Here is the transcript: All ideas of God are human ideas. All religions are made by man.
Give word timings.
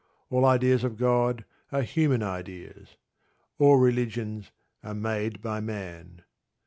All 0.31 0.45
ideas 0.45 0.83
of 0.83 0.97
God 0.97 1.45
are 1.71 1.83
human 1.83 2.23
ideas. 2.23 2.95
All 3.59 3.75
religions 3.77 4.49
are 4.83 4.95
made 4.95 5.43
by 5.43 5.59
man. 5.59 6.23